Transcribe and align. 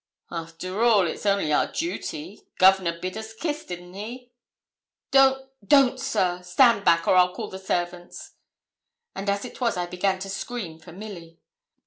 Arter 0.31 0.81
all, 0.81 1.05
it's 1.05 1.27
only 1.27 1.53
our 1.53 1.71
duty. 1.71 2.41
Governor 2.57 2.97
bid 2.99 3.15
us 3.15 3.35
kiss, 3.35 3.63
didn't 3.65 3.93
he?' 3.93 4.31
'Don't 5.11 5.47
don't, 5.63 5.99
sir. 5.99 6.41
Stand 6.41 6.83
back, 6.83 7.07
or 7.07 7.13
I'll 7.13 7.35
call 7.35 7.49
the 7.51 7.59
servants.' 7.59 8.31
And 9.13 9.29
as 9.29 9.45
it 9.45 9.61
was 9.61 9.77
I 9.77 9.85
began 9.85 10.17
to 10.17 10.29
scream 10.31 10.79
for 10.79 10.91
Milly. 10.91 11.37